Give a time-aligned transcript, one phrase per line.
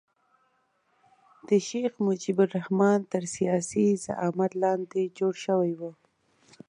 [1.47, 5.91] د شیخ مجیب الرحمن تر سیاسي زعامت لاندې جوړ شوی وو.